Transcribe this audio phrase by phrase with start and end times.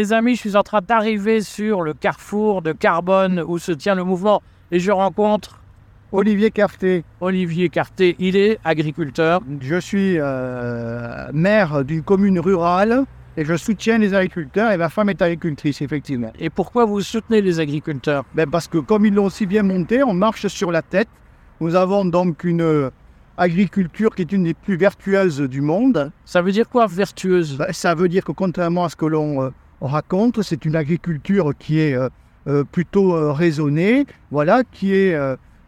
[0.00, 3.94] Mes amis, je suis en train d'arriver sur le carrefour de Carbone où se tient
[3.94, 4.40] le mouvement
[4.72, 5.60] et je rencontre
[6.10, 7.04] Olivier Carté.
[7.20, 8.16] Olivier Carté.
[8.18, 9.42] Il est agriculteur.
[9.60, 13.04] Je suis euh, maire d'une commune rurale
[13.36, 16.32] et je soutiens les agriculteurs et ma femme est agricultrice, effectivement.
[16.38, 18.24] Et pourquoi vous soutenez les agriculteurs?
[18.34, 21.08] Ben Parce que comme ils l'ont aussi bien monté, on marche sur la tête.
[21.60, 22.90] Nous avons donc une
[23.36, 26.10] agriculture qui est une des plus vertueuses du monde.
[26.24, 27.58] Ça veut dire quoi, vertueuse?
[27.58, 29.50] Ben, Ça veut dire que contrairement à ce que l'on euh,
[29.86, 31.94] raconte, c'est une agriculture qui est
[32.46, 35.16] euh, plutôt raisonnée, voilà, qui est,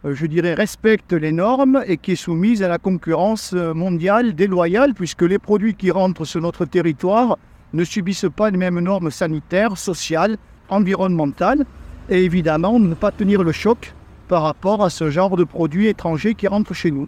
[0.03, 5.21] je dirais, respecte les normes et qui est soumise à la concurrence mondiale déloyale, puisque
[5.21, 7.37] les produits qui rentrent sur notre territoire
[7.73, 10.37] ne subissent pas les mêmes normes sanitaires, sociales,
[10.69, 11.65] environnementales,
[12.09, 13.93] et évidemment ne pas tenir le choc
[14.27, 17.07] par rapport à ce genre de produits étrangers qui rentrent chez nous.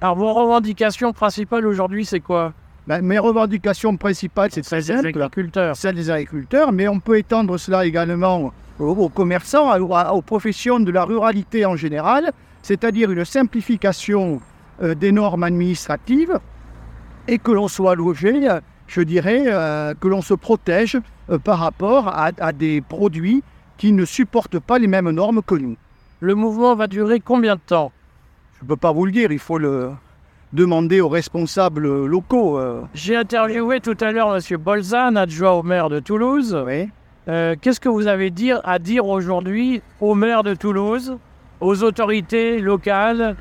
[0.00, 2.52] Alors vos revendications principales aujourd'hui, c'est quoi?
[2.90, 5.06] Ben, Mes revendications principales, c'est très simple.
[5.06, 5.76] agriculteurs.
[5.76, 11.04] Celles des agriculteurs, mais on peut étendre cela également aux, commerçants, aux, professions de la
[11.04, 14.40] ruralité en général, c'est-à-dire une simplification
[14.82, 16.40] euh, des normes administratives
[17.28, 18.48] et que l'on soit logé
[18.88, 20.98] je dirais, euh, que l'on se protège
[21.30, 23.44] euh, par rapport à, des produits
[23.78, 25.76] qui ne supportent pas les mêmes normes que nous.
[26.18, 27.92] Le mouvement va durer combien de temps?
[28.58, 29.92] Je ne peux pas vous le dire, il faut le
[30.52, 32.58] demander aux responsables locaux.
[32.58, 32.82] Euh.
[32.94, 34.56] J'ai interviewé tout à l'heure M.
[34.56, 36.56] Bolzan, adjoint au maire de Toulouse.
[36.66, 36.88] Oui.
[37.26, 41.16] Qu'est-ce que vous avez dire, à dire aujourd'hui au maire de Toulouse,
[41.60, 43.36] aux autorités locales,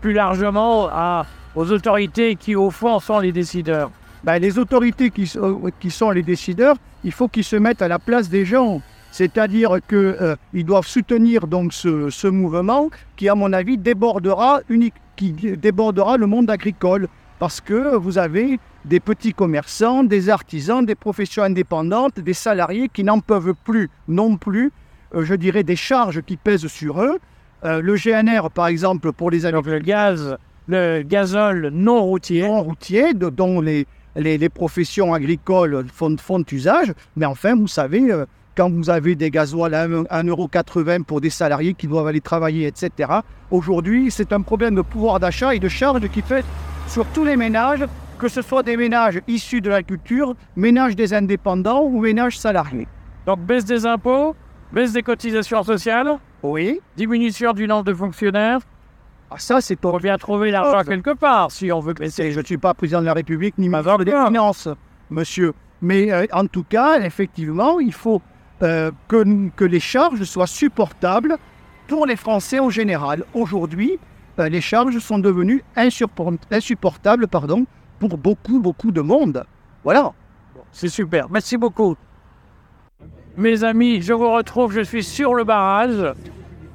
[0.00, 1.24] plus largement à,
[1.54, 3.92] aux autorités qui au fond sont les décideurs?
[4.24, 5.30] Ben, les autorités qui,
[5.78, 8.80] qui, sont les décideurs, il faut qu'ils se mettent à la place des gens.
[9.10, 14.94] C'est-à-dire qu'ils euh, doivent soutenir donc ce, ce, mouvement qui, à mon avis, débordera, unique,
[15.16, 17.08] qui débordera le monde agricole.
[17.38, 23.02] Parce que vous avez des petits commerçants, des artisans, des professions indépendantes, des salariés qui
[23.02, 24.72] n'en peuvent plus non plus,
[25.14, 27.18] euh, je dirais, des charges qui pèsent sur eux.
[27.64, 29.78] Euh, le GNR, par exemple, pour les agriculteurs.
[29.78, 30.36] Le gaz,
[30.68, 32.42] le gazole non routier.
[32.42, 33.86] Non routier, dont les,
[34.16, 36.92] les, professions agricoles font, font, usage.
[37.16, 41.74] Mais enfin, vous savez, euh, quand vous avez des gasoils à 1,80€ pour des salariés
[41.74, 43.20] qui doivent aller travailler, etc.,
[43.50, 46.44] aujourd'hui, c'est un problème de pouvoir d'achat et de charge qui fait
[46.88, 47.84] sur tous les ménages,
[48.18, 52.86] que ce soit des ménages issus de l'agriculture, ménages des indépendants ou ménages salariés.
[53.26, 54.36] Donc baisse des impôts,
[54.72, 56.80] baisse des cotisations sociales, oui.
[56.96, 58.60] diminution du nombre de fonctionnaires,
[59.30, 62.30] ah, ça, c'est pour bien trouver l'argent oh, quelque part, si on veut baisser.
[62.30, 64.68] Je ne suis pas président de la République ni major des finances,
[65.10, 65.54] monsieur.
[65.82, 68.22] Mais euh, en tout cas, effectivement, il faut
[68.62, 71.36] euh, que, que, les charges soient supportables
[71.88, 73.24] pour les Français en général.
[73.34, 73.98] Aujourd'hui,
[74.38, 77.66] euh, les charges sont devenues insupportables pardon,
[77.98, 79.44] pour beaucoup, beaucoup de monde.
[79.82, 80.12] Voilà.
[80.72, 81.28] C'est super.
[81.30, 81.96] Merci beaucoup.
[83.36, 86.14] Mes amis, je vous retrouve, je suis sur le barrage.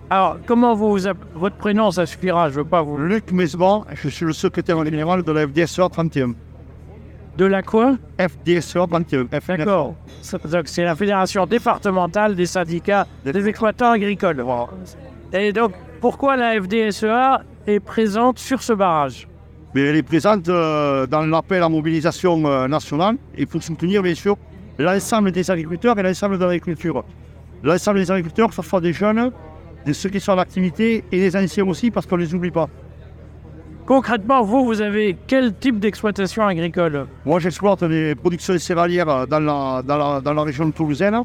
[0.09, 0.97] Alors, comment vous,
[1.35, 2.97] votre prénom, ça suffira, je veux pas vous...
[2.97, 6.33] Luc Mesban, je suis le secrétaire général de la FDSE 31.
[7.39, 7.95] De la quoi?
[8.19, 9.23] FDSE 31.
[9.23, 9.95] D'accord.
[10.21, 14.43] C'est la Fédération départementale des syndicats des exploitants agricoles.
[15.31, 19.25] Et donc, pourquoi la FDSEA est présente sur ce barrage?
[19.73, 23.15] Mais Elle est présente euh, dans l'appel à mobilisation euh, nationale.
[23.37, 24.35] Il faut soutenir, bien sûr,
[24.77, 27.05] l'ensemble des agriculteurs et l'ensemble de l'agriculture.
[27.63, 29.31] L'ensemble des agriculteurs, que ce soit des jeunes,
[29.85, 32.51] de ceux qui sont en activité et les anciens aussi parce qu'on ne les oublie
[32.51, 32.67] pas.
[33.89, 39.81] Concrètement, vous, vous avez quel type d'exploitation agricole Moi, j'exploite des productions céréalières dans la,
[40.21, 41.23] dans la, région de Toulousaine.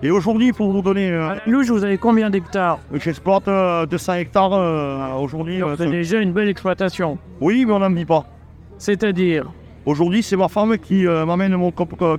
[0.00, 1.10] Et aujourd'hui, pour vous donner...
[1.10, 5.60] Euh, vous avez combien d'hectares J'exploite 200 euh, hectares euh, aujourd'hui.
[5.76, 7.18] C'est euh, déjà une belle exploitation.
[7.40, 8.24] Oui, mais on n'en vit pas.
[8.78, 9.50] C'est-à-dire
[9.84, 11.72] Aujourd'hui, c'est ma femme qui m'amène mon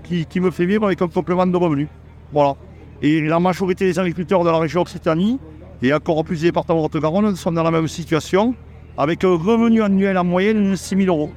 [0.04, 1.88] qui, qui me fait vivre avec un complément de revenus.
[2.34, 2.56] Voilà.
[3.02, 5.40] Et la majorité des agriculteurs de la région Occitanie
[5.82, 8.54] et encore plus, les départements de Haute-Garonne sont dans la même situation,
[9.00, 11.32] avec un revenu annuel en moyenne de 6 000 euros.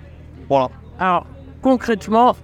[0.49, 0.69] Voilà.
[0.99, 1.25] Alors,
[1.63, 2.35] concrètement,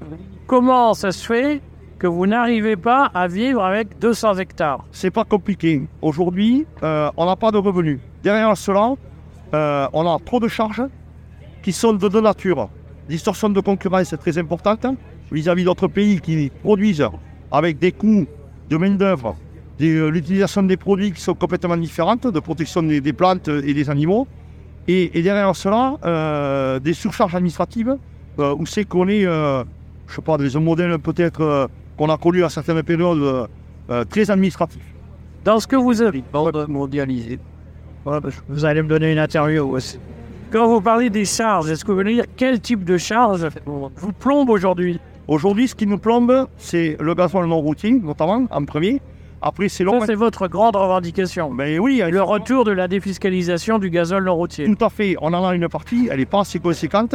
[0.47, 1.61] comment ça se fait
[1.99, 4.85] que vous n'arrivez pas à vivre avec 200 hectares?
[4.93, 5.83] C'est pas compliqué.
[6.01, 7.99] Aujourd'hui, euh, on n'a pas de revenus.
[8.23, 8.95] Derrière cela,
[9.55, 10.85] euh, on a trop de charges
[11.65, 12.69] qui sont de deux natures.
[13.09, 14.87] Distorsion de concurrence est très importante
[15.33, 17.09] vis-à-vis d'autres pays qui produisent
[17.51, 18.27] avec des coûts
[18.71, 19.35] de main-d'œuvre
[19.81, 24.29] euh, l'utilisation des produits qui sont complètement différentes, de protection des, plantes et des animaux.
[24.89, 27.97] Et, derrière cela, euh, des surcharges administratives,
[28.39, 29.65] euh, où c'est qu'on est, je
[30.09, 33.49] je sais pas, des modèles peut-être qu'on a connus à certaines périodes
[34.09, 34.95] très administratifs.
[35.45, 36.25] Dans ce que vous avez
[36.69, 37.39] mondialisé,
[38.49, 39.99] vous allez me donner une interview aussi.
[40.51, 44.13] Quand vous parlez des charges, est-ce que vous voulez dire quel type de charge vous
[44.19, 44.99] plombe aujourd'hui?
[45.27, 49.03] Aujourd'hui, ce qui nous plombe, c'est le gasoil non routier, notamment, en premier.
[49.41, 50.01] Après, c'est Ça, long.
[50.05, 51.53] c'est votre grande revendication.
[51.55, 54.67] Ben oui, Le retour de la défiscalisation du gazole non routier.
[54.73, 55.17] Tout à fait.
[55.21, 57.15] On en a une partie, elle n'est pas assez conséquente.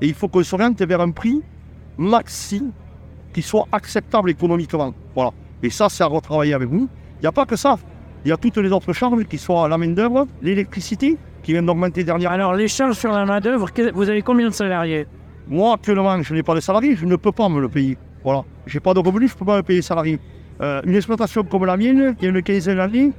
[0.00, 1.42] Et il faut qu'on s'oriente vers un prix
[1.98, 2.62] maxi
[3.32, 4.94] qui soit acceptable économiquement.
[5.14, 5.30] Voilà.
[5.62, 6.88] Et ça, c'est à retravailler avec vous.
[7.18, 7.76] Il n'y a pas que ça.
[8.24, 12.04] Il y a toutes les autres charges qui sont la main-d'œuvre, l'électricité qui vient d'augmenter
[12.04, 12.34] dernièrement.
[12.34, 15.06] Alors, les charges sur la main-d'œuvre, vous avez combien de salariés?
[15.48, 17.98] Moi, actuellement, je n'ai pas de salarié, je ne peux pas me le payer.
[18.22, 18.44] Voilà.
[18.66, 20.18] Je n'ai pas de revenus, je ne peux pas me payer salarié.
[20.60, 23.10] Euh, une exploitation comme la mienne, qui a une quinzaine d'années,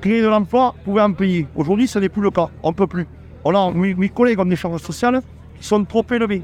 [0.00, 1.46] créer de l'emploi, pouvait en payer.
[1.56, 2.48] Aujourd'hui, ce n'est plus le cas.
[2.62, 3.06] On ne peut plus.
[3.44, 5.20] On a, mes, mes collègues ont des charges sociales
[5.58, 6.42] qui sont trop élevées.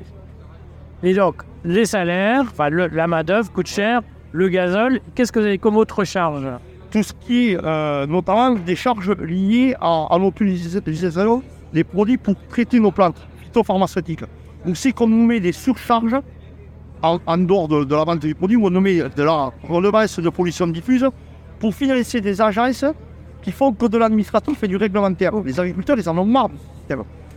[1.02, 4.02] Et donc, les salaires, enfin, le- la main-d'œuvre coûte cher,
[4.32, 6.46] le gazole, qu'est-ce que vous avez comme autre charge?
[6.90, 11.42] Tout ce qui est euh, notamment des charges liées à, à notre utilisation
[11.72, 14.24] des produits pour traiter nos plantes phytopharmaceutiques.
[14.64, 16.16] Donc, c'est qu'on nous met des surcharges
[17.02, 20.18] en, en dehors de, de la vente du produit, où on met de la redevance
[20.18, 21.06] de pollution diffuse
[21.58, 22.84] pour financer des agences
[23.42, 25.32] qui font que de l'administratif et du réglementaire.
[25.44, 26.50] Les agriculteurs, ils en ont marre.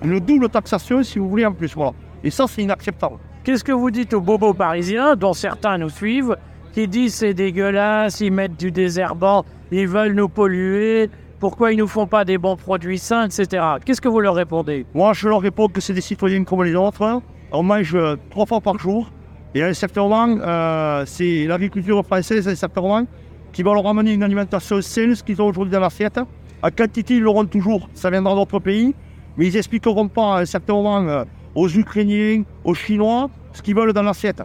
[0.03, 1.73] Une double taxation, si vous voulez, en plus.
[1.75, 1.91] Voilà.
[2.23, 3.15] Et ça, c'est inacceptable.
[3.43, 6.35] Qu'est-ce que vous dites aux bobos parisiens, dont certains nous suivent,
[6.73, 11.09] qui disent c'est dégueulasse, ils mettent du désherbant, ils veulent nous polluer,
[11.39, 13.63] pourquoi ils nous font pas des bons produits sains, etc.
[13.85, 14.85] Qu'est-ce que vous leur répondez?
[14.93, 17.01] Moi, je leur réponds que c'est des citoyens comme les autres.
[17.01, 17.21] hein.
[17.51, 19.09] On mange euh, trois fois par jour.
[19.55, 23.05] Et un certain moment, euh, c'est l'agriculture française, un certain moment,
[23.51, 26.19] qui va leur amener une alimentation saine, ce qu'ils ont aujourd'hui dans l'assiette.
[26.61, 27.89] À quantité, ils l'auront toujours.
[27.93, 28.93] Ça viendra d'autres pays.
[29.37, 31.23] Mais ils n'expliqueront pas à un certain moment
[31.55, 34.43] aux Ukrainiens, aux Chinois, ce qu'ils veulent dans l'assiette.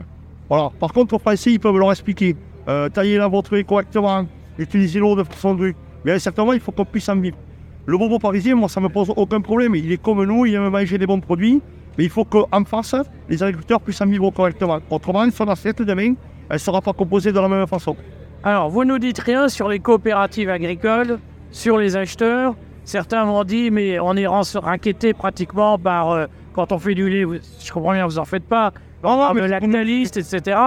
[0.49, 0.71] Voilà.
[0.79, 2.37] Par contre, aux Français, ils peuvent leur expliquer.
[2.67, 4.25] Euh, tailler la vôtre correctement,
[4.59, 5.77] utiliser l'eau de façon due.
[6.05, 7.37] Mais à un certain moment, il faut qu'on puisse en vivre.
[7.85, 9.75] Le bobo parisien, moi, ça me pose aucun problème.
[9.75, 11.61] Il est comme nous, il aime manger des bons produits.
[11.99, 12.94] Mais il faut qu'en face,
[13.29, 14.79] les agriculteurs puissent en vivre correctement.
[14.91, 16.14] Autrement, son assiette demain,
[16.49, 17.96] elle ne sera pas composée de la même façon.
[18.43, 21.19] Alors, vous nous dites rien sur les coopératives agricoles,
[21.50, 22.55] sur les acheteurs.
[22.85, 24.26] Certains m'ont dit, mais on est
[24.67, 27.25] inquiété pratiquement par euh, quand on fait du lait.
[27.25, 28.73] vous- je comprends bien, vous en faites pas.
[29.02, 30.58] Non, non, mais lactaliste, etc.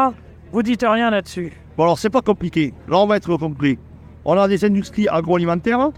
[0.52, 1.52] Vous dites rien là-dessus.
[1.78, 2.74] Bon, alors, c'est pas compliqué.
[2.88, 3.78] Là, on va être complet.
[4.26, 5.90] On a des industries agroalimentaires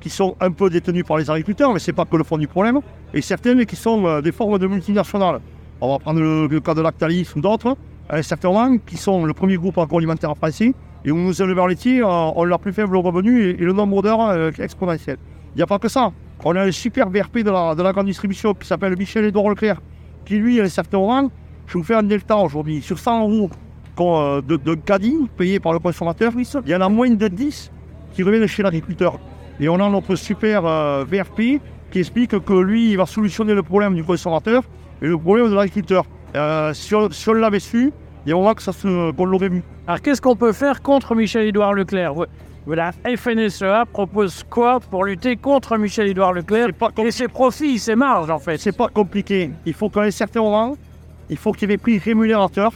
[0.00, 2.48] qui sont un peu détenues par les agriculteurs, mais c'est pas que le fond du
[2.48, 2.80] problème.
[3.14, 5.40] Et certaines qui sont euh, des formes de multinationales.
[5.80, 7.76] On va prendre le, le cas de Lactalis ou d'autres,
[8.08, 11.68] à un certain moment, qui sont le premier groupe agroalimentaire français, et où nos éleveurs
[11.68, 15.18] laitiers euh, ont leur plus faible revenu et, et le nombre d'heures euh, exponentiel.
[15.54, 16.12] Il n'y a pas que ça.
[16.44, 19.80] On a un super VRP de la, de la grande distribution qui s'appelle Michel-Édouard Leclerc,
[20.24, 21.30] qui lui, à un certain moment,
[21.66, 23.50] je vous fais un delta aujourd'hui, sur 100 euros
[23.96, 27.72] de, de caddie payé par le consommateur, il y en a moins de 10
[28.12, 29.18] qui reviennent chez l'agriculteur.
[29.58, 31.60] Et on a notre super euh, VRP
[31.90, 34.62] qui explique que lui, il va solutionner le problème du consommateur
[35.00, 36.04] et le problème de l'agriculteur.
[36.34, 37.92] Euh, si on, si on l'avait su,
[38.24, 39.62] il y a un moment que ça se, qu'on l'aurait vu.
[39.86, 42.14] Alors, qu'est-ce qu'on peut faire contre Michel-Édouard Leclerc?
[42.66, 48.28] La FNSEA propose quoi pour lutter contre Michel-Édouard Leclerc pas, et ses profits, ses marges,
[48.28, 48.58] en fait?
[48.58, 49.52] C'est pas compliqué.
[49.64, 50.76] Il faut qu'à un certain moment,
[51.30, 52.72] il faut qu'il y ait des prix rémunérateurs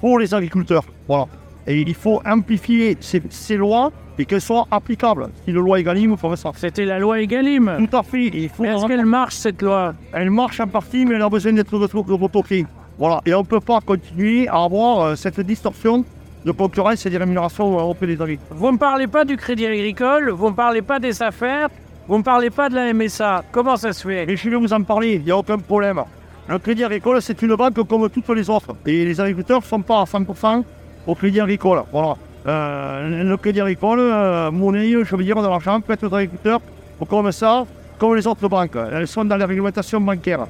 [0.00, 0.84] pour les agriculteurs.
[1.08, 1.26] Voilà.
[1.66, 5.28] Et il faut amplifier ces, ces lois et qu'elles soient applicables.
[5.44, 6.52] Si la loi Egalim, il faut faire ça.
[6.56, 7.86] C'était la loi Egalim.
[7.88, 8.26] Tout à fait.
[8.26, 9.94] Il faut est-ce qu'elle marche, cette loi?
[10.12, 12.66] Elle marche en partie, mais elle a besoin d'être retoquée.
[12.98, 13.20] Voilà.
[13.24, 16.04] Et on ne peut pas continuer à avoir euh, cette distorsion
[16.44, 18.56] de concurrence et des rémunérations euh, auprès des agriculteurs.
[18.56, 21.68] Vous ne me parlez pas du crédit agricole, vous ne me parlez pas des affaires,
[22.08, 23.44] vous ne me parlez pas de la MSA.
[23.52, 24.26] Comment ça se fait?
[24.26, 26.02] Mais je vais vous en parler, il n'y a aucun problème.
[26.48, 28.74] Le crédit agricole, c'est une banque comme toutes les autres.
[28.86, 30.64] Et les agriculteurs ne sont pas à 100%
[31.06, 31.82] au crédit agricole.
[31.92, 32.16] Voilà.
[32.48, 36.60] Euh, le crédit agricole, euh, monnaie, je veux dire, de l'argent, peut être aux agriculteurs,
[37.06, 37.66] comme ça,
[37.98, 38.76] comme les autres banques.
[38.90, 40.46] Elles sont dans la réglementation bancaire.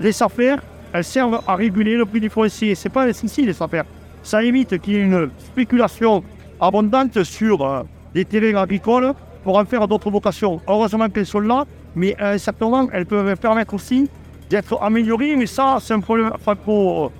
[0.00, 0.62] Les affaires,
[0.92, 2.76] elles servent à réguler le prix du foncier.
[2.76, 3.84] Ce n'est pas ici, les affaires.
[4.22, 6.22] Ça évite qu'il y ait une spéculation
[6.60, 7.82] abondante sur euh,
[8.14, 9.12] des terrains agricoles
[9.42, 10.60] pour en faire d'autres vocations.
[10.68, 11.64] Heureusement qu'elles sont là,
[11.96, 14.08] mais à un certain moment, elles peuvent permettre aussi
[14.48, 15.34] d'être améliorées.
[15.34, 17.10] Mais ça, c'est un problème franco,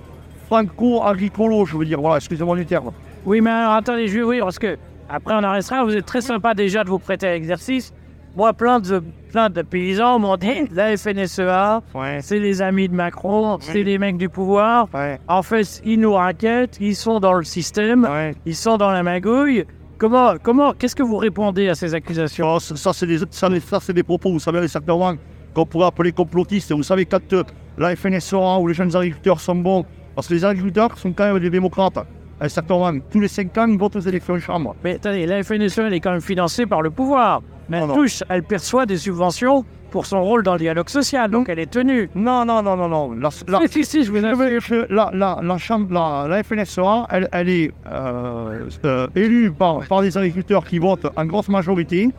[0.47, 1.99] franco-agricolo, je veux dire.
[1.99, 2.91] Voilà, excusez-moi du terme.
[3.25, 4.77] Oui, mais alors attendez, je vais ouvrir parce que
[5.09, 5.83] après on arrêtera.
[5.83, 7.93] Vous êtes très sympa déjà de vous prêter à l'exercice.
[8.35, 9.01] Moi, plein de,
[9.31, 12.19] plein de paysans m'ont dit la FNSEA, Ouais.
[12.21, 14.89] c'est les amis de Macron, c'est les mecs du pouvoir.
[14.93, 18.35] Ouais, En fait, ils nous raquettent, ils sont dans le système, ouais.
[18.45, 19.63] ils sont dans la magouille.
[19.97, 22.59] Comment, comment, qu'est-ce que vous répondez à ces accusations?
[22.59, 23.25] Ça, ça, c'est des, ça,
[23.61, 25.13] ça, c'est des propos, vous savez, à un certain moment,
[25.53, 26.73] qu'on pourrait appeler complotistes.
[26.73, 27.43] Vous savez, quand euh,
[27.77, 31.39] la FNSEA ou les jeunes agriculteurs sont bons, parce que les agriculteurs sont quand même
[31.39, 32.05] des démocrates.
[32.39, 34.75] À un certain moment, tous les 5 ans, ils votent aux élections chambre.
[34.83, 37.41] Mais attendez, la FNSEA, elle est quand même financée par le pouvoir.
[37.69, 37.95] Mais Non, elle non.
[37.95, 41.71] touche, elle perçoit des subventions pour son rôle dans le dialogue social, donc elle est
[41.71, 42.09] tenue.
[42.13, 43.11] Non, non, non, non, non.
[43.13, 47.07] La, la- Si, si, si, je vous Je la, la, la, chambre, la, la FNSEA,
[47.09, 52.09] elle, elle est euh, euh, élue par, par des agriculteurs qui votent en grosse majorité.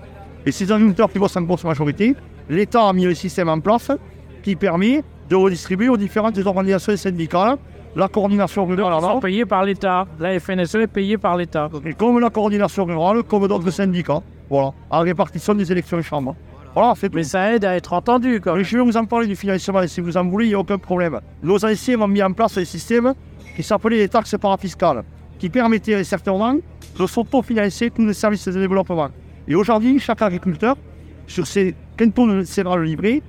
[0.46, 2.14] Et ces agriculteurs qui votent en grosse majorité,
[2.49, 3.90] l'État a mis un système en place
[4.42, 7.58] qui permet de redistribuer aux différentes organisations syndicales
[7.97, 8.95] la coordination rurale.
[8.99, 10.07] Ils sont payés par l'État.
[10.21, 11.69] La FNSE est payée par l'État.
[11.85, 14.23] Et comme la coordination rurale, comme d'autres syndicats.
[14.49, 16.37] Voilà, la répartition des élections chambres.
[16.75, 17.17] Voilà, c'est tout.
[17.17, 18.65] Mais ça aide à être entendu, quand Mais même.
[18.67, 20.59] je vais vous en parler du financement, et si vous en voulez, il n'y a
[20.59, 21.19] aucun problème.
[21.43, 23.15] Nos anciens ont mis en place un système
[23.57, 25.03] qui s'appelait les taxes parafiscales,
[25.38, 26.59] qui permettait à certains moments
[26.99, 29.09] de s'autofinancer tous les services de développement.
[29.49, 30.76] Et aujourd'hui, chaque agriculteur,
[31.26, 33.23] sur ses cantons de céréales livrées,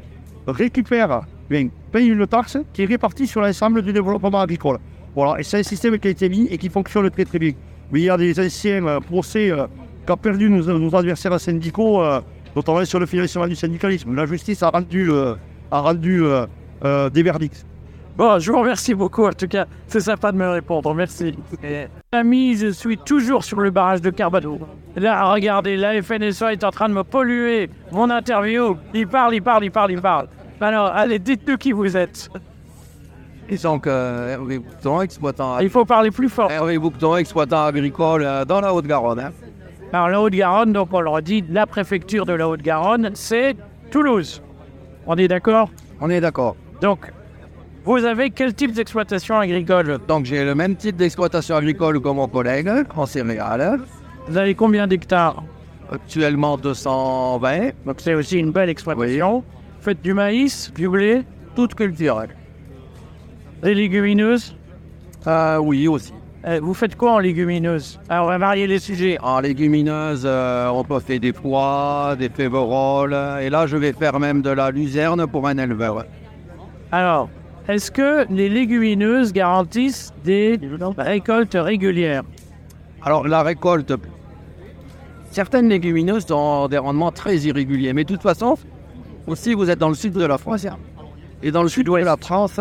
[0.45, 4.79] récupère, bien, paye une taxe qui est répartie sur l'ensemble du développement agricole.
[5.15, 7.53] Voilà, et c'est un système qui a été mis et qui fonctionne très très bien.
[7.91, 9.65] Mais il y a des anciens euh, procès euh,
[10.07, 12.21] qu'a perdu nos, adversaires syndicaux, euh,
[12.55, 14.15] notamment sur le financement du syndicalisme.
[14.15, 15.35] La justice a rendu, euh,
[15.69, 17.65] a rendu euh, des verdicts.
[18.15, 19.25] Bon, je vous remercie beaucoup.
[19.25, 20.91] En tout cas, c'est sympa de me répondre.
[20.95, 21.37] Merci.
[22.11, 24.57] Ami, je suis toujours sur le barrage de Carbado.
[24.95, 28.75] Là, regardez, la FNSA est en train de me polluer mon interview.
[28.95, 30.27] Il parle, il parle, il parle, il parle.
[30.59, 32.29] Alors, allez, dites-nous qui vous êtes.
[33.49, 36.51] Et donc, euh, Hervé Boucton, exploitant, Il faut parler plus fort.
[36.51, 39.19] Hervé Boucton, exploitant agricole euh, dans la Haute-Garonne.
[39.19, 39.31] hein.
[39.93, 43.55] Alors, la Haute-Garonne, donc on le redit, la préfecture de la Haute-Garonne, c'est
[43.89, 44.41] Toulouse.
[45.05, 45.69] On est d'accord?
[46.01, 46.57] On est d'accord.
[46.81, 47.09] Donc,
[47.85, 49.97] vous avez quel type d'exploitation agricole?
[50.09, 53.79] Donc, j'ai le même type d'exploitation agricole que mon collègue en céréales.
[54.27, 55.41] Vous avez combien d'hectares?
[55.89, 59.45] Actuellement 220, Donc, c'est aussi une belle exploitation.
[59.87, 61.23] Faites du maïs, du blé,
[61.55, 62.25] toute culture.
[63.63, 64.53] des légumineuses.
[65.25, 66.11] Euh, oui, aussi.
[66.45, 67.97] Euh, vous faites quoi en légumineuses?
[68.09, 69.17] Alors, on va varier les sujets.
[69.21, 73.15] En légumineuses, euh, on peut faire des pois, des féveroles.
[73.41, 76.03] Et là, je vais faire même de la luzerne pour un éleveur.
[76.91, 77.29] Alors,
[77.69, 80.59] est-ce que les légumineuses garantissent des
[80.97, 82.23] récoltes régulières?
[83.03, 83.93] Alors, la récolte,
[85.31, 87.93] certaines légumineuses ont des rendements très irréguliers.
[87.93, 88.57] Mais de toute façon,
[89.27, 90.65] aussi, vous êtes dans le sud de la France.
[91.43, 92.59] Et dans le sud de la France,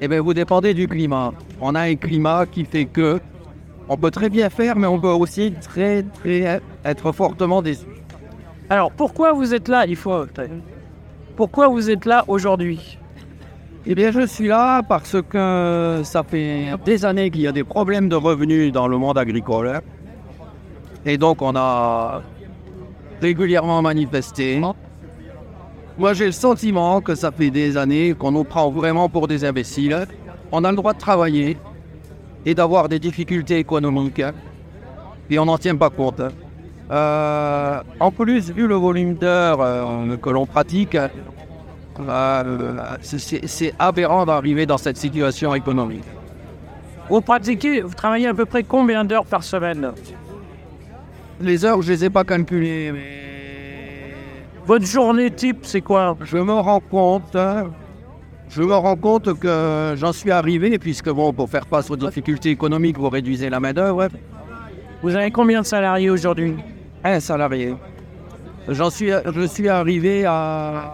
[0.00, 1.32] eh bien, vous dépendez du climat.
[1.60, 3.20] On a un climat qui fait que
[3.88, 7.86] on peut très bien faire, mais on peut aussi très, très être fortement déçu.
[8.68, 10.26] Alors, pourquoi vous êtes là Il faut.
[11.34, 12.98] Pourquoi vous êtes là aujourd'hui?
[13.86, 17.64] Eh bien, je suis là parce que ça fait des années qu'il y a des
[17.64, 19.80] problèmes de revenus dans le monde agricole.
[21.04, 22.22] Et donc, on a
[23.20, 24.60] régulièrement manifesté.
[26.00, 29.44] Moi, j'ai le sentiment que ça fait des années qu'on nous prend vraiment pour des
[29.44, 30.06] imbéciles.
[30.50, 31.58] On a le droit de travailler
[32.46, 34.22] et d'avoir des difficultés économiques.
[35.28, 36.22] Et on n'en tient pas compte.
[36.90, 44.64] Euh, en plus, vu le volume d'heures euh, que l'on pratique, euh, c'est- aberrant d'arriver
[44.64, 46.04] dans cette situation économique.
[47.10, 49.92] Vous pratiquez, vous travaillez à peu près combien d'heures par semaine?
[51.42, 53.29] Les heures, je les ai pas calculées, mais
[54.66, 57.70] Votre journée type, c'est quoi je me rends compte, hein,
[58.48, 62.50] je me rends compte que j'en suis arrivé, puisque bon, pour faire face aux difficultés
[62.50, 64.08] économiques, vous réduisez la main d'œuvre.
[65.02, 66.56] Vous avez combien de salariés aujourd'hui?
[67.02, 67.74] Un salarié.
[68.68, 70.92] J'en suis, je suis arrivé à,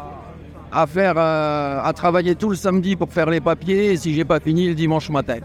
[0.72, 4.24] à faire, euh, à travailler tout le samedi pour faire les papiers, et si j'ai
[4.24, 5.38] pas fini le dimanche matin.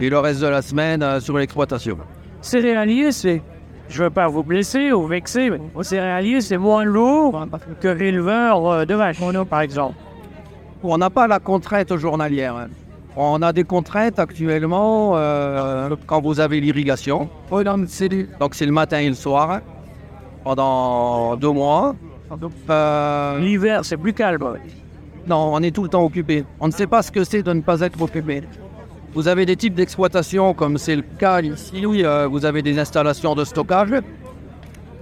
[0.00, 1.98] Et le reste de la semaine euh, sur l'exploitation.
[2.40, 3.42] Céréalier, c'est.
[3.90, 7.46] Je veux pas vous blesser ou vexer, mais au céréalier, c'est moins lourd
[7.80, 9.96] que éleveur euh, de vaches, mono, par exemple.
[10.82, 12.56] On n'a pas la contrainte journalière.
[12.56, 12.68] hein.
[13.16, 17.28] On a des contraintes actuellement euh, quand vous avez l'irrigation.
[18.38, 19.60] Donc c'est le matin et le soir
[20.44, 21.94] pendant deux mois.
[22.70, 24.54] Euh, L'hiver, c'est plus calme.
[25.26, 26.44] non, on est tout le temps occupé.
[26.60, 28.42] On ne sait pas ce que c'est de ne pas être occupé.
[29.12, 31.84] Vous avez des types d'exploitation comme c'est le cas ici.
[31.84, 33.94] Oui, euh, vous avez des installations de stockage.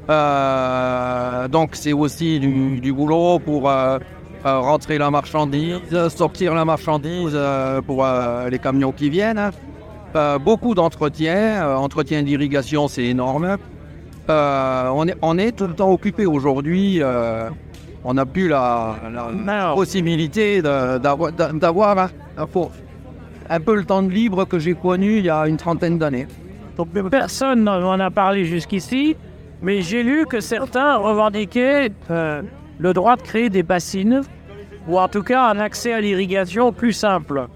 [0.08, 3.98] Euh, donc c'est aussi du, du boulot pour euh,
[4.44, 7.38] rentrer la marchandise, sortir la marchandise
[7.86, 8.06] pour
[8.50, 9.50] les camions qui viennent.
[10.40, 13.58] Beaucoup d'entretien, entretien d'irrigation c'est énorme.
[14.28, 17.02] On, est, on est tout le temps occupé aujourd'hui.
[18.04, 18.96] on n'a plus la,
[19.44, 22.08] la possibilité d'avoir d'avoir
[23.48, 26.26] un, peu- le temps de libre que j'ai connu il y a une trentaine d'années.
[27.10, 29.16] personne n'en a parlé jusqu'ici,
[29.62, 32.42] mais j'ai lu que certains revendiquaient euh,
[32.78, 34.22] le droit de créer des bassines,
[34.86, 37.48] ou en tout cas un accès à l'irrigation plus simple,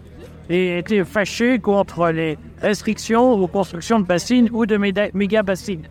[0.50, 5.86] et étaient fâchés contre les restrictions aux constructions de bassines ou de méga-bassines.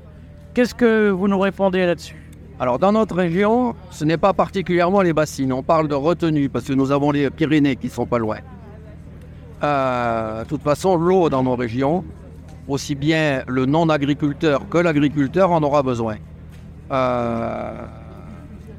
[0.54, 2.18] Qu'est-ce que vous nous répondez là-dessus?
[2.60, 5.52] Alors dans notre région, ce n'est pas particulièrement les bassines.
[5.52, 8.38] On parle de retenue parce que nous avons les Pyrénées qui sont pas loin.
[9.64, 12.04] Euh, de toute façon, l'eau dans nos régions,
[12.68, 16.16] aussi bien le non-agriculteur que l'agriculteur en aura besoin.
[16.92, 17.86] Euh,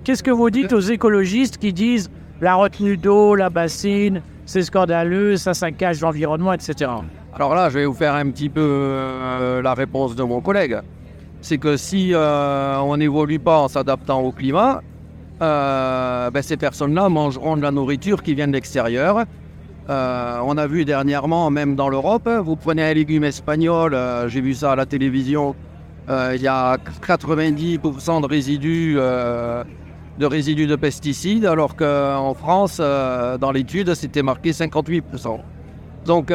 [0.04, 2.10] Qu'est-ce que vous dites aux écologistes qui disent
[2.40, 6.90] la retenue d'eau, la bassine, c'est scandaleux, ça saccage l'environnement, etc.
[7.34, 10.78] Alors là, je vais vous faire un petit peu euh, la réponse de mon collègue.
[11.40, 14.82] C'est que si euh, on n'évolue pas en s'adaptant au climat,
[15.40, 19.24] euh, ben, ces personnes-là mangeront de la nourriture qui vient de l'extérieur.
[19.88, 24.40] Euh, on a vu dernièrement, même dans l'Europe, vous prenez un légume espagnol, euh, j'ai
[24.40, 25.56] vu ça à la télévision,
[26.08, 33.50] euh, il y a 90% de résidus, de résidus de pesticides, alors qu'en France, dans
[33.52, 35.40] l'étude, c'était marqué 58%.
[36.06, 36.32] Donc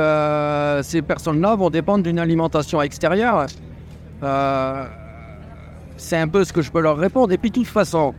[0.84, 3.46] ces personnes-là vont dépendre d'une alimentation extérieure.
[5.98, 7.32] C'est un peu ce que je peux leur répondre.
[7.34, 8.14] Et puis de toute façon,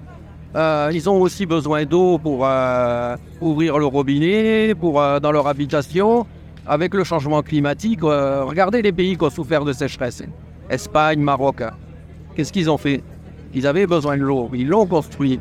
[0.56, 5.46] euh, ils ont aussi besoin d'eau pour euh, ouvrir le robinet, pour, euh, dans leur
[5.46, 6.26] habitation.
[6.66, 10.22] Avec le changement climatique, regardez les pays qui ont souffert de sécheresse.
[10.68, 11.62] Espagne, Maroc.
[12.34, 13.02] Qu'est-ce qu'ils ont fait?
[13.54, 15.40] Ils avaient besoin de l'eau, ils l'ont construit.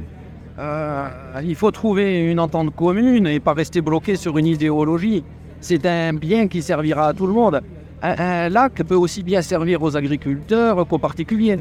[0.58, 5.26] Il faut trouver une entente commune et pas rester bloqué sur une idéologie.
[5.60, 7.60] C'est un bien qui servira à tout le monde.
[8.02, 11.60] Un lac peut aussi bien servir aux agriculteurs qu'aux particuliers.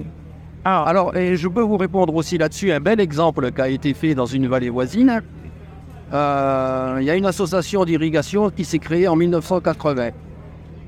[0.68, 4.16] Ah, Alors, je peux vous répondre aussi là-dessus, un bel exemple qui a été fait
[4.16, 5.22] dans une vallée voisine.
[6.12, 10.10] Euh, Il y a une association d'irrigation qui s'est créée en 1980.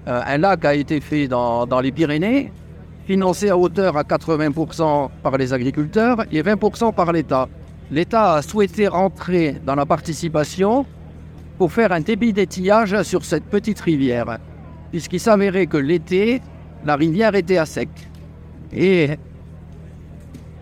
[0.09, 2.51] Euh, un lac a été fait dans, les Pyrénées,
[3.07, 7.49] financé à hauteur à 80% par les agriculteurs et 20% par l'État.
[7.93, 10.87] L'État a souhaité rentrer dans la participation
[11.57, 14.39] pour faire un débit d'étillage sur cette petite rivière,
[14.91, 16.43] puisqu'il s'avérait que l'été,
[16.85, 17.91] la rivière était à sec.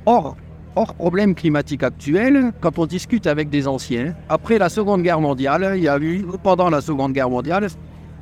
[0.07, 0.37] Or,
[0.77, 5.73] hors problème climatique actuel, quand on discute avec des anciens, après la Seconde Guerre mondiale,
[5.77, 7.67] il y a eu, pendant la Seconde Guerre mondiale,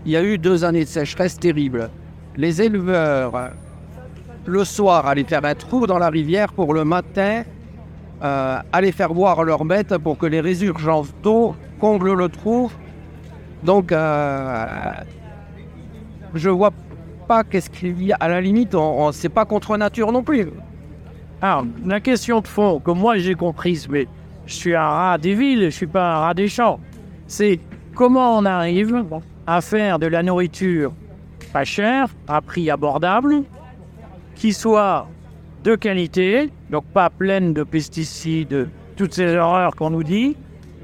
[0.07, 1.91] il y a eu deux années de sécheresse terribles.
[2.37, 3.51] Les éleveurs,
[4.47, 7.43] le soir, allaient faire un trou dans la rivière pour le matin
[8.23, 12.71] euh, aller faire boire leurs bêtes pour que les résurgences d'eau comblent le trou.
[13.63, 14.67] Donc, euh,
[16.35, 16.71] je vois
[17.29, 18.17] pas qu'est-ce qu'il y a.
[18.21, 20.49] À la limite, on, on- c'est pas contre nature non plus.
[21.43, 24.07] Alors, la question de fond que moi j'ai comprise, mais
[24.47, 26.81] je suis un rat des villes, je suis pas un rat des champs,
[27.27, 27.61] c'est
[27.95, 29.05] comment on arrive
[29.47, 30.93] à faire de la nourriture
[31.55, 33.45] pas chère, à prix abordable,
[34.35, 35.07] qui soit
[35.63, 40.37] de qualité, donc pas pleine de pesticides, toutes ces horreurs qu'on nous dit,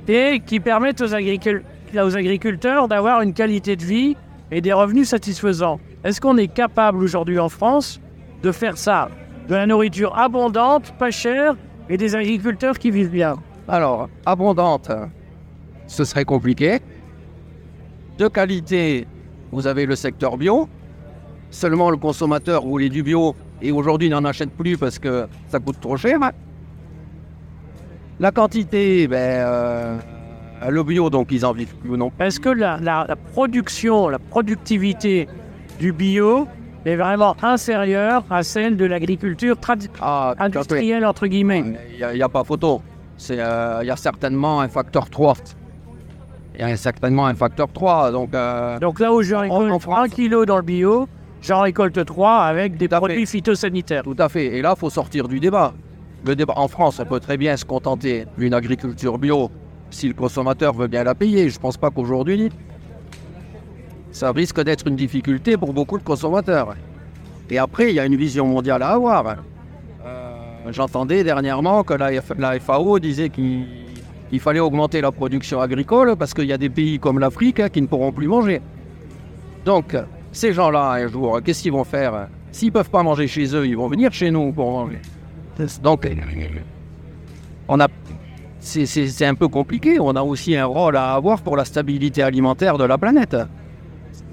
[0.06, 4.16] et qui permettent aux agriculteurs d'avoir une qualité de vie
[4.52, 5.80] et des revenus satisfaisants.
[6.04, 8.00] Est-ce qu'on est capable aujourd'hui en France
[8.42, 9.08] de faire ça?
[9.48, 11.56] De la nourriture abondante, pas chère,
[11.88, 14.90] et des agriculteurs qui vivent bien Alors, abondante,
[15.86, 16.78] ce serait compliqué.
[18.18, 19.06] De qualité,
[19.50, 20.68] vous avez le secteur bio.
[21.50, 25.80] Seulement le consommateur voulait du bio et aujourd'hui n'en achète plus parce que ça coûte
[25.80, 26.18] trop cher.
[28.20, 29.98] La quantité, ben, euh,
[30.68, 32.12] le bio, donc ils en vivent plus non.
[32.20, 35.26] Est-ce que la, la- la production, la productivité
[35.80, 36.46] du bio
[36.84, 39.56] est vraiment inférieure à celle de l'agriculture
[40.00, 41.64] Ah, industrielle, entre guillemets
[41.98, 42.82] Il n'y a, pas photo.
[43.30, 45.34] Euh, Il y a certainement un facteur 3.
[46.54, 48.12] Il y a certainement un facteur 3.
[48.12, 49.98] Donc, euh, Donc là où je récolte en France.
[50.04, 51.08] 1 kg dans le bio,
[51.42, 52.96] j'en récolte 3 avec des fait.
[52.96, 54.02] produits phytosanitaires.
[54.02, 54.46] Tout à fait.
[54.46, 55.72] Et là, il faut sortir du débat.
[56.24, 59.50] Le débat en France, on peut très bien se contenter d'une agriculture bio
[59.90, 61.48] si le consommateur veut bien la payer.
[61.48, 62.50] Je ne pense pas qu'aujourd'hui,
[64.12, 66.74] ça risque d'être une difficulté pour beaucoup de consommateurs.
[67.50, 69.36] Et après, il y a une vision mondiale à avoir.
[70.04, 73.66] Euh, J'entendais dernièrement que la, FAO disait qu'il
[74.32, 77.68] il fallait augmenter la production agricole parce qu'il y a des pays comme l'Afrique hein,
[77.68, 78.60] qui ne pourront plus manger.
[79.64, 79.96] Donc,
[80.30, 82.28] ces gens-là, un jour, qu'est-ce qu'ils vont faire?
[82.52, 85.00] S'ils ne peuvent pas manger chez eux, ils vont venir chez nous pour manger.
[85.82, 86.06] Donc,
[87.68, 87.88] on a,
[88.60, 89.98] c'est un peu compliqué.
[90.00, 93.36] On a aussi un rôle à avoir pour la stabilité alimentaire de la planète.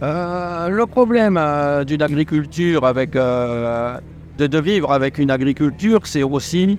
[0.03, 3.97] Euh, le problème euh, d'une agriculture avec euh,
[4.37, 6.77] de, vivre avec une agriculture, c'est aussi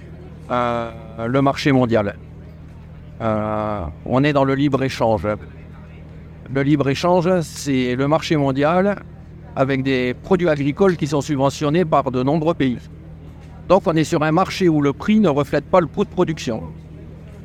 [0.48, 2.16] le marché mondial.
[3.20, 5.26] On est dans le libre échange.
[6.54, 9.02] Le libre échange, c'est le marché mondial
[9.56, 12.78] avec des produits agricoles qui sont subventionnés par de nombreux pays.
[13.68, 16.10] Donc on est sur un marché où le prix ne reflète pas le coût de
[16.10, 16.62] production.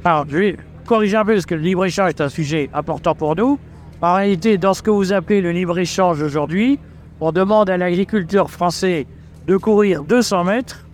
[0.06, 3.36] Alors, je vais corriger un peu parce que le libre-échange est un sujet important pour
[3.36, 3.58] nous.
[4.04, 6.78] En réalité, dans ce que vous appelez le libre-échange aujourd'hui,
[7.22, 9.08] on demande à l'agriculteur français
[9.48, 10.86] de courir 200 mètres.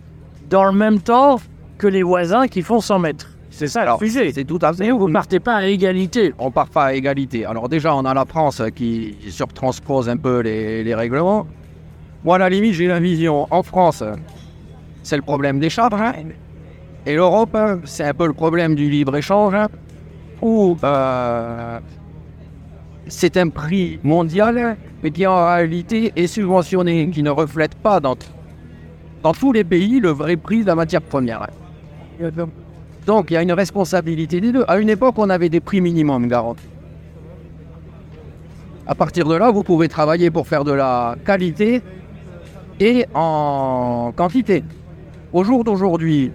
[0.48, 1.40] Dans le même temps,
[1.76, 3.28] que les voisins qui font 100 mètres.
[3.50, 4.30] C'est ça Alors, le sujet.
[4.32, 4.92] C'est tout à fait.
[4.92, 6.32] Vous ne partez pas à égalité.
[6.38, 7.44] on part pas à égalité.
[7.44, 11.48] Alors déjà, on a la France qui surtranspose un peu les, les règlements.
[12.24, 13.48] Moi, à la limite, j'ai la vision.
[13.50, 14.04] En France,
[15.02, 16.00] c'est le problème des charbres.
[16.00, 16.12] hein.
[17.06, 19.54] Et l'Europe, c'est un peu le problème du libre-échange.
[19.54, 19.68] hein,
[20.42, 21.80] Où euh,
[23.10, 28.16] c'est un prix mondial, mais qui en réalité est subventionné, qui ne reflète pas dans,
[29.32, 31.46] tous les pays le vrai prix de la matière première.
[33.06, 34.64] Donc il y a une responsabilité des deux.
[34.68, 36.68] À une époque, on avait des prix minimums garantis.
[38.86, 41.82] À partir de là, vous pouvez travailler pour faire de la qualité
[42.78, 44.64] et en quantité.
[45.32, 46.32] Au jour d'aujourd'hui,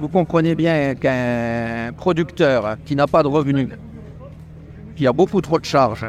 [0.00, 3.68] vous comprenez bien qu'un producteur qui n'a pas de revenus,
[4.96, 6.06] qui a beaucoup trop de charges,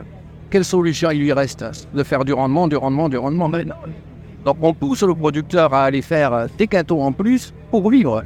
[0.50, 3.52] quelle solution il lui reste De faire du rendement, du rendement, du rendement.
[4.46, 8.24] Donc on pousse le producteur à aller faire des quintaux en plus pour vivre.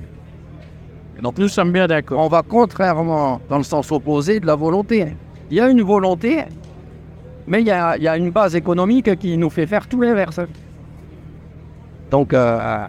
[1.21, 2.19] Donc nous sommes bien d'accord.
[2.19, 5.07] On va contrairement dans le sens opposé de la volonté.
[5.49, 6.45] Il y a une volonté,
[7.47, 10.39] mais il y a, il y une base économique qui nous fait faire tout l'inverse.
[12.11, 12.85] Donc euh,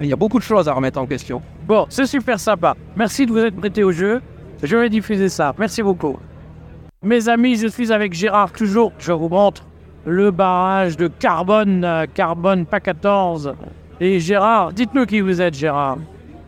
[0.00, 1.42] il y a beaucoup de choses à remettre en question.
[1.66, 2.74] Bon, c'est super sympa.
[2.96, 4.20] Merci de vous être prêté au jeu.
[4.62, 5.54] Je vais diffuser ça.
[5.58, 6.18] Merci beaucoup.
[7.04, 8.92] Mes amis, je suis avec Gérard toujours.
[8.98, 9.62] Je vous montre
[10.06, 13.54] le barrage de carbone, euh, carbone pas 14.
[14.00, 15.98] Et Gérard, dites-nous qui vous êtes, Gérard.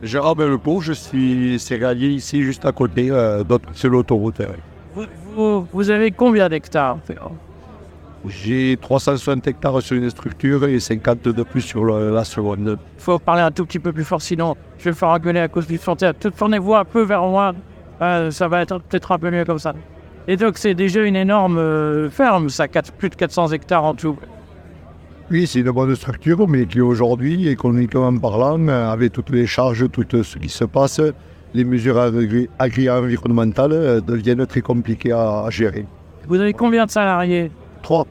[0.02, 4.38] Gérard Bellepot, je suis céréalier ici, juste à côté, euh, d'autre- sur l'autoroute.
[4.40, 4.48] ouais.
[4.94, 6.98] Vous, vous- vous avez combien d'hectares
[8.26, 12.78] J'ai 360 hectares sur une structure et 50 de plus sur le- la seconde.
[12.98, 15.40] Il faut parler un tout petit peu plus fort, sinon je vais me faire engueuler
[15.40, 15.94] à cause du son.
[15.96, 17.52] Tournez-vous un peu vers moi.
[18.02, 19.74] Euh, ça va être peut-être un peu mieux comme ça.
[20.28, 22.66] Et donc, c'est déjà une énorme euh, ferme, ça,
[22.98, 24.16] plus de 400 hectares en tout.
[25.30, 30.04] Oui, c'est une bonne structure, mais qui aujourd'hui, économiquement parlant, avec toutes les charges, tout
[30.22, 31.00] ce qui se passe,
[31.54, 35.86] les mesures agri- agri-environnementales euh, deviennent très compliquées à, à gérer.
[36.28, 37.50] Vous avez combien de salariés?
[37.82, 38.06] Trois.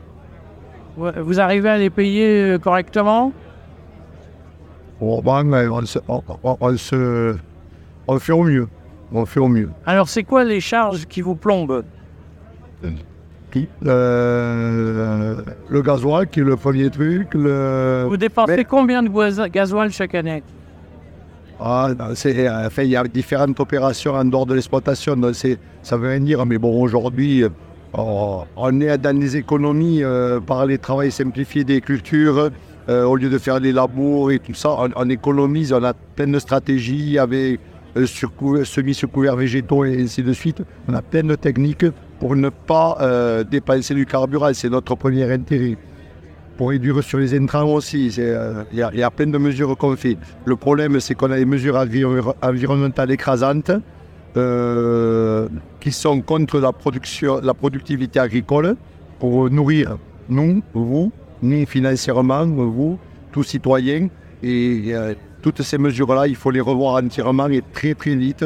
[0.98, 3.34] Vous arrivez à les payer euh, correctement?
[5.02, 7.36] Bon, ben, on, se, on- on- on se-
[8.08, 8.68] on fait au mieux.
[9.12, 9.70] On fait au mieux.
[9.86, 11.84] Alors, c'est quoi les charges qui vous plombent?
[13.52, 15.36] Qui Euh,
[15.70, 17.34] le gasoil, qui est le premier truc.
[17.34, 18.06] Le...
[18.10, 20.44] Vous dépensez mais- combien de gasoil chaque année
[21.60, 25.96] Ah, c'est, euh, enfin, il y a différentes opérations en dehors de l'exploitation, c'est, ça
[25.98, 27.50] veut rien dire, mais bon, aujourd'hui, euh,
[27.94, 32.50] on est dans les économies euh, par les travaux simplifiés des cultures,
[32.90, 35.94] euh, au lieu de faire des labours et tout ça, on, on économise, on a
[35.94, 37.60] plein de stratégies avec
[37.96, 40.62] euh, sur cou- semis sur couverts végétaux et ainsi de suite.
[40.90, 41.86] On a plein de techniques
[42.20, 45.78] pour ne pas euh, dépenser du carburant, c'est notre premier intérêt
[46.58, 48.14] pour réduire sur les intrants aussi.
[48.20, 50.18] euh, Il y, a- plein de mesures qu'on fait.
[50.46, 53.72] Le problème, c'est qu'on a des mesures enviro- environnementales écrasantes
[54.38, 55.48] euh,
[55.80, 58.76] qui sont contre la, production, la productivité agricole
[59.20, 59.98] pour nourrir
[60.30, 61.12] nous, vous,
[61.44, 62.98] ni financièrement, vous,
[63.32, 64.08] tous citoyens.
[64.44, 64.94] Et
[65.42, 68.44] toutes ces mesures-là, il faut les revoir entièrement et très très vite.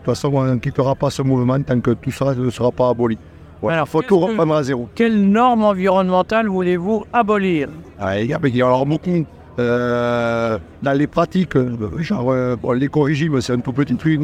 [0.00, 2.72] De toute façon, on ne quittera pas ce mouvement tant que tout ça ne sera
[2.72, 3.18] pas aboli.
[3.62, 4.88] Il Alors, faut tout reprendre à zéro.
[4.94, 7.68] Quelles normes environnementales voulez-vous abolir?
[7.98, 9.26] Ah, il y a il y en a beaucoup.
[9.58, 14.18] Euh, dans les pratiques, euh, genre euh, bon, l'éco-régime, c'est un tout petit truc,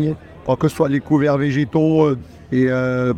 [0.46, 2.18] quoi que ce soit les couverts végétaux euh,
[2.52, 2.68] et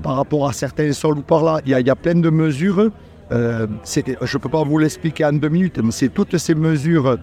[0.02, 2.90] par rapport à certains sols ou par là, il y, y a plein de mesures.
[3.30, 7.18] Je ne peux pas vous l'expliquer en deux minutes, mais c'est toutes ces mesures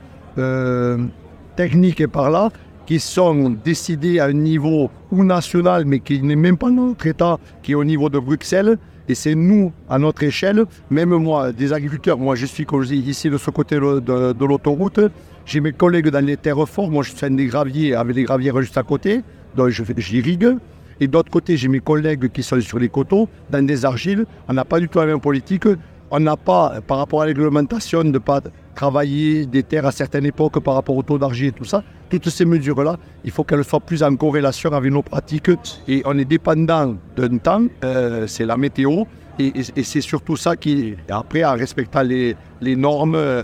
[1.56, 2.50] techniques et par là
[2.86, 7.40] qui sont décidées à un niveau ou national, mais qui n'est même pas notre État,
[7.64, 8.78] qui est au niveau de Bruxelles.
[9.08, 12.90] Et c'est nous, à notre échelle, même moi, des agriculteurs, moi je suis comme je
[12.90, 15.00] dis, ici de ce côté de, l'autoroute,
[15.46, 18.60] j'ai mes collègues dans les terres fortes, moi je fais des graviers avec des gravières
[18.62, 19.22] juste à côté,
[19.56, 20.58] donc j'irrigue.
[21.00, 24.26] Et d'autre côté, j'ai mes collègues qui sont sur les coteaux, dans des argiles.
[24.48, 25.66] On n'a pas du tout la même politique.
[26.12, 28.42] On n'a pas, par rapport à la de ne pas
[28.76, 31.84] travailler des terres à certaines époques par rapport au taux d'argile et tout ça.
[32.10, 35.50] Toutes ces mesures-là, il faut qu'elles soient plus en corrélation avec nos pratiques.
[35.88, 39.06] Et on est dépendant d'un temps, euh, c'est la météo.
[39.40, 39.52] Et,
[39.84, 42.36] c'est surtout ça qui, après, en respectant les,
[42.76, 43.44] normes, euh,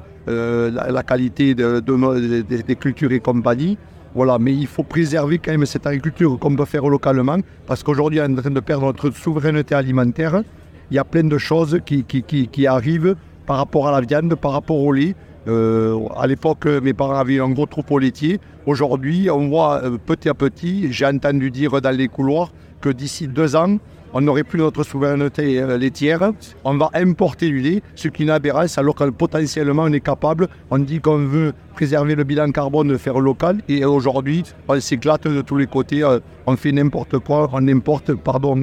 [0.71, 3.77] la, qualité des cultures et compagnie,
[4.13, 8.19] voilà, mais il faut préserver quand même cette agriculture qu'on peut faire localement, parce qu'aujourd'hui,
[8.21, 10.43] on est en train de perdre notre souveraineté alimentaire.
[10.91, 14.77] Il y a plein de choses qui, arrivent par rapport à la viande, par rapport
[14.77, 15.15] au lait.
[15.47, 18.41] Euh, à l'époque, mes parents avaient un gros troupeau laitier.
[18.65, 22.51] Aujourd'hui, on voit euh, petit à petit, j'ai entendu dire dans les couloirs
[22.81, 23.77] que d'ici deux ans,
[24.13, 26.33] on n'aurait plus notre souveraineté euh, laitière,
[26.65, 28.31] on va importer du lait, ce qui est une
[28.75, 33.17] alors que potentiellement on est capable, on dit qu'on veut préserver le bilan carbone, faire
[33.17, 36.03] local, et aujourd'hui on s'éclate de tous les côtés,
[36.45, 38.61] on fait n'importe quoi, on importe, pardon,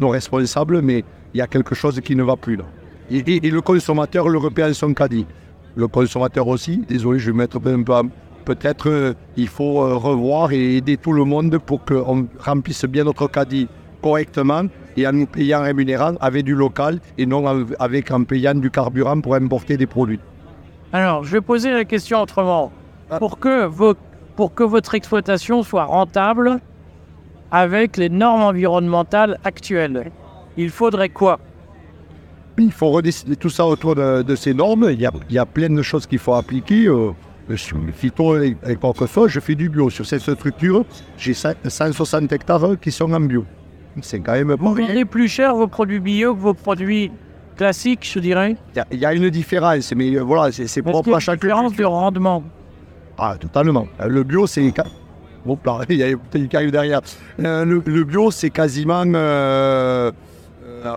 [0.00, 1.04] nos responsables, mais
[1.34, 2.64] il y a quelque chose qui ne va plus là.
[3.10, 5.26] Et, et- et le consommateur le repère en son caddie.
[5.76, 8.08] Le consommateur aussi, désolé, je vais mettre un peu.
[8.44, 13.04] Peut-être euh, il faut euh, revoir et aider tout le monde pour qu'on remplisse bien
[13.04, 13.68] notre caddie
[14.02, 14.64] correctement
[14.96, 18.70] et en nous payant rémunérant avec du local et non av- avec en payant du
[18.70, 20.20] carburant pour importer des produits.
[20.92, 22.70] Alors, je vais poser la question autrement.
[23.10, 23.18] Ah.
[23.18, 23.94] Pour que, vos-
[24.36, 26.60] pour que votre exploitation soit rentable
[27.50, 30.10] avec les normes environnementales actuelles,
[30.56, 31.38] il faudrait quoi?
[32.58, 34.88] Il faut redécider tout ça autour de, de ces normes.
[34.92, 36.86] Il y, a, il y a plein de choses qu'il faut appliquer.
[36.86, 37.10] euh,
[37.56, 39.90] sur le phyto et, et quoi que ce soit, je fais du bio.
[39.90, 40.84] Sur cette structure,
[41.18, 43.44] j'ai cent- 160 hectares qui sont en bio.
[44.00, 47.12] C'est quand même pas Vous vendez plus cher vos produits bio que vos produits
[47.56, 48.56] classiques, je dirais?
[48.74, 51.14] Il y a- Il y, a une différence, mais euh, voilà, c'est propre a à
[51.16, 52.42] une chaque différence de rendement.
[53.18, 53.88] Ah, totalement.
[54.00, 54.72] Euh, Le bio, c'est.
[55.44, 55.58] Bon,
[55.90, 57.02] il y a une qui arrive derrière.
[57.40, 59.04] Euh, le, le bio, c'est quasiment.
[59.04, 60.12] euh, euh,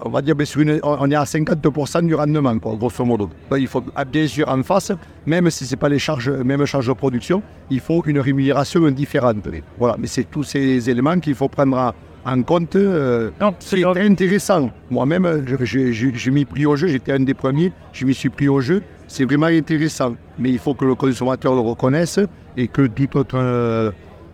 [0.06, 3.30] on va dire, ben, sur une- on est à 50% du rendement, quoi, grosso modo.
[3.50, 4.92] Ben, Il faut, ah, bien sûr, en face,
[5.26, 8.90] même si ce n'est pas les charges, mêmes charges de production, il faut une rémunération
[8.92, 9.38] différente.
[9.78, 11.94] Voilà, mais c'est tous ces éléments qu'il faut prendre
[12.26, 12.76] en, compte.
[12.76, 14.70] euh, c'est intéressant.
[14.90, 18.60] Moi-même, je m'y pris au jeu, j'étais un des premiers, je m'y suis pris au
[18.62, 18.84] jeu.
[19.08, 20.16] C'est vraiment intéressant.
[20.38, 22.20] Mais il faut que le consommateur le reconnaisse
[22.58, 23.92] et que tout notre, euh,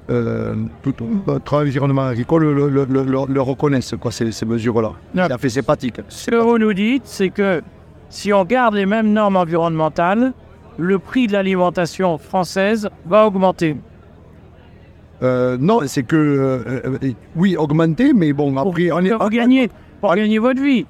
[0.10, 0.94] euh, tout
[1.28, 4.92] notre environnement agricole le, le- le- le- le reconnaisse, quoi, ces, ces mesures-là.
[5.16, 5.28] Non.
[5.28, 5.50] Ça fait.
[5.50, 7.62] Ce que vous nous dites, c'est que
[8.10, 10.34] si on garde les mêmes normes environnementales,
[10.78, 13.78] le prix de l'alimentation française va augmenter.
[15.22, 19.70] Euh, non, c'est que, euh, euh, oui, augmenter, mais bon, après, on est, Pour gagner,
[20.02, 20.86] pour gagner votre vie.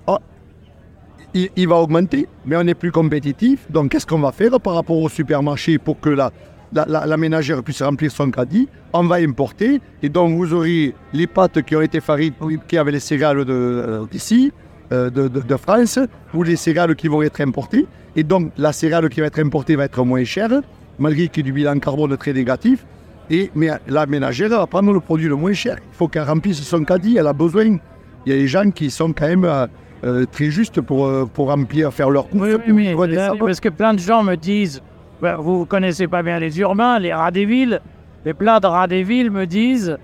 [1.36, 3.70] il, il va augmenter, mais on est plus compétitif.
[3.70, 6.32] Donc, qu'est-ce qu'on va faire par rapport au supermarché pour que la,
[6.74, 9.82] la, la- la ménagère puisse remplir son caddie On va importer.
[10.02, 14.06] Et donc, vous aurez les pâtes qui ont été fabriquées avec les céréales de- euh,
[14.12, 14.52] d'ici,
[14.92, 16.00] euh, de, de- de France,
[16.34, 17.86] ou les céréales qui vont être importées.
[18.16, 20.52] Et donc, la céréale qui va être importée va être moins chère,
[21.00, 22.86] malgré qu'il y ait du bilan carbone très négatif.
[23.30, 25.78] Et, mais la ménagère va prendre le produit le moins cher.
[25.80, 27.78] Il faut qu'elle remplisse son caddie, elle a besoin.
[28.26, 29.66] Il y a des gens qui sont quand même euh,
[30.04, 32.28] euh, très justes pour, pour remplir, faire leur.
[32.34, 33.34] Oui, oui, redescendre.
[33.40, 34.82] là, parce que plein de gens me disent,
[35.40, 37.82] vous ne connaissez pas bien les urbains, les rats des villes,
[38.26, 39.98] mais plein de rats des villes me disent,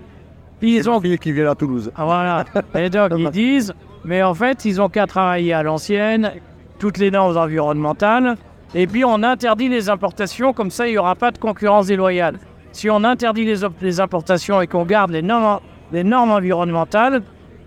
[0.62, 1.00] ils ont...
[1.00, 1.90] qui vient à Toulouse.
[1.96, 3.72] Ah, Voilà, et donc ils disent,
[4.04, 6.32] mais en fait, ils ont qu'à travailler à l'ancienne,
[6.78, 8.36] toutes les normes environnementales,
[8.74, 12.38] et puis on interdit les importations, comme ça il n'y aura pas de concurrence déloyale.
[12.72, 15.60] Si on interdit les, les importations et qu'on garde les normes,
[15.92, 17.22] les normes environnementales,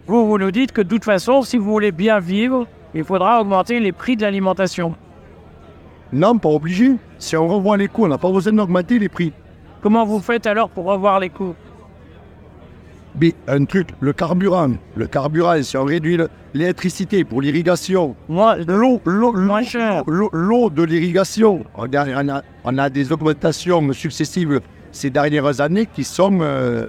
[0.08, 3.42] vous, vous nous dites que de toute façon, si vous voulez bien vivre, il faudra
[3.42, 4.96] augmenter les prix de l'alimentation.
[6.12, 6.92] Non, pas obligé.
[7.24, 9.32] Si on revoit les coûts, on n'a pas besoin d'augmenter les prix.
[9.82, 11.56] Comment vous faites alors pour revoir les coûts?
[13.20, 14.72] Mais un truc, le carburant.
[14.98, 20.04] Le carburant, si on réduit le- l'électricité pour l'irrigation, l'eau, l'eau, l'eau, Moins cher.
[20.06, 24.60] l'eau- l'eau de l'irrigation, on a, on a- on a des augmentations successives
[24.92, 26.88] ces dernières années qui sont euh,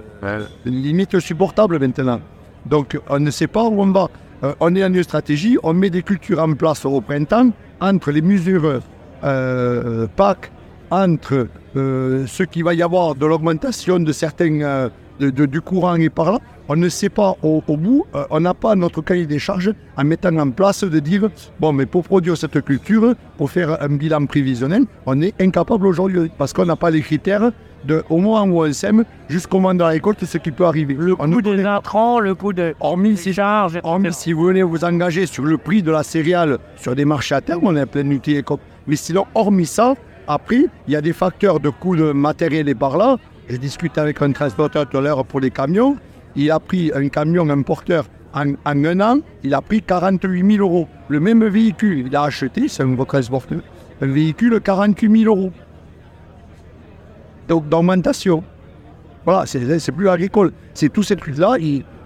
[0.65, 2.19] limite supportables maintenant.
[2.65, 4.09] Donc on ne sait pas où on va.
[4.43, 8.11] Euh, on est en une stratégie, on met des cultures en place au printemps entre
[8.11, 8.81] les mesures
[9.25, 10.51] euh, PAC,
[10.91, 15.61] entre euh, ce qu'il va y avoir de l'augmentation de certains euh, de- de- du
[15.61, 16.39] courant et par là.
[16.67, 19.71] On ne sait pas au, au bout, euh, on n'a pas notre cahier des charges
[19.97, 23.89] en mettant en place de dire bon, mais pour produire cette culture, pour faire un
[23.89, 27.51] bilan prévisionnel, on est incapable aujourd'hui parce qu'on n'a pas les critères
[27.83, 30.95] de au moment où on sème jusqu'au moment de la récolte, ce qui peut arriver.
[30.95, 34.83] le coût des intrants, le coût de Hormis si, charges, hormis si vous venez vous
[34.83, 37.87] engager sur le prix de la céréale sur des marchés à terme, on est en
[37.87, 38.59] plein outil éco.
[38.87, 39.95] Mais sinon, hormis ça,
[40.27, 43.17] après, il y a des facteurs de coût de matériel et par là.
[43.49, 45.97] J'ai discuté avec un transporteur tout à l'heure pour les camions.
[46.35, 50.67] Il a pris un camion, un porteur, en, un an, il a pris 48 000
[50.67, 50.87] euros.
[51.07, 53.59] Le même véhicule, il a acheté, c'est un transporteur,
[54.01, 55.51] un véhicule 48 000 euros.
[57.47, 58.43] Donc d'augmentation.
[59.23, 60.51] Voilà, c'est plus agricole.
[60.73, 61.55] C'est tous ces trucs-là.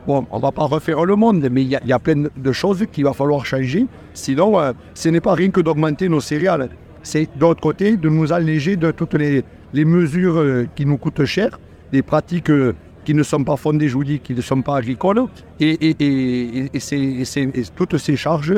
[0.10, 3.04] Bon, on va pas refaire le monde, mais il y, a- plein de choses qu'il
[3.04, 3.86] va falloir changer.
[4.16, 6.70] Sinon, euh, ce n'est pas rien que d'augmenter nos céréales.
[7.04, 9.44] C'est d'autre côté de nous alléger de toutes les,
[9.86, 11.60] mesures euh, qui nous coûtent cher,
[11.92, 12.74] des pratiques euh,
[13.06, 15.26] qui ne sont pas fondées, je vous dis, qui ne sont pas agricoles,
[15.60, 18.56] et, et, et- et- toutes ces charges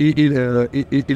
[0.00, 0.14] et,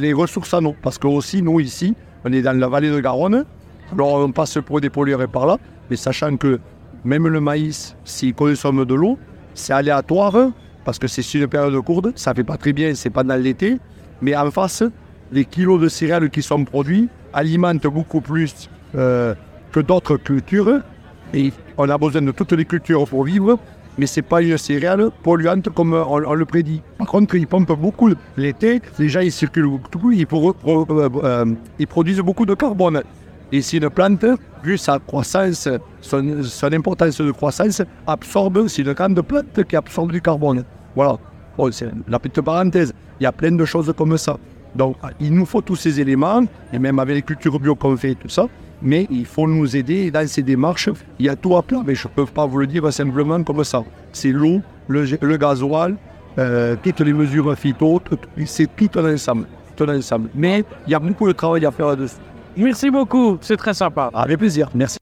[0.04, 0.74] les ressources en eau.
[0.82, 1.94] Parce que aussi, nous, ici,
[2.26, 3.46] on est dans la vallée de Garonne,
[3.90, 5.56] alors on passe pour des pollueurs par là,
[5.88, 6.60] mais sachant que
[7.06, 9.18] même le maïs, s'il consomme de l'eau,
[9.54, 10.50] c'est aléatoire
[10.84, 13.78] parce que c'est une période courte, ça fait pas très bien, c'est pas dans l'été,
[14.20, 14.82] mais en face,
[15.30, 19.34] les kilos de céréales qui sont produits alimentent beaucoup plus euh,
[19.70, 20.80] que d'autres cultures,
[21.32, 23.58] et on a besoin de toutes les cultures pour vivre,
[23.98, 26.82] mais c'est pas une céréale polluante comme on, le prédit.
[26.98, 31.44] Par contre, ils pompent beaucoup l'été, les gens ils circulent beaucoup, ils, euh, euh,
[31.78, 33.02] ils produisent beaucoup de carbone.
[33.50, 34.24] Et c'est une plante,
[34.62, 35.68] vu sa croissance,
[36.00, 40.64] son, son importance de croissance, absorbe, c'est une grande plante qui absorbe du carbone.
[40.94, 41.18] Voilà.
[41.70, 42.94] C'est la petite parenthèse.
[43.20, 44.36] Il y a plein de choses comme ça.
[44.74, 48.14] Donc, il nous faut tous ces éléments, et même avec les cultures bio qu'on fait,
[48.14, 48.46] tout ça.
[48.80, 50.88] Mais il faut nous aider dans ces démarches.
[51.18, 53.42] Il y a tout à plat, mais je ne peux pas vous le dire simplement
[53.44, 53.84] comme ça.
[54.12, 55.96] C'est l'eau, le, le gasoil,
[56.38, 58.00] euh, toutes les mesures phyto,
[58.46, 59.46] c'est tout un ensemble.
[59.76, 59.86] Tout.
[60.34, 62.16] Mais il y a beaucoup de travail à faire là-dessus.
[62.56, 64.10] Merci beaucoup, c'est très sympa.
[64.12, 64.98] Avec plaisir, merci.